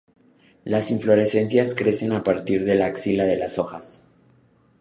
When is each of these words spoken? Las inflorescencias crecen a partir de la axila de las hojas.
Las 0.63 0.89
inflorescencias 0.89 1.75
crecen 1.75 2.11
a 2.13 2.23
partir 2.23 2.65
de 2.65 2.73
la 2.73 2.87
axila 2.87 3.25
de 3.25 3.37
las 3.37 3.59
hojas. 3.59 4.03